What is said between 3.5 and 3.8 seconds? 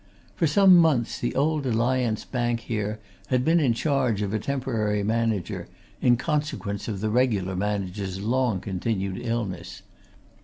in